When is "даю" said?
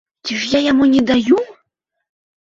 1.11-1.37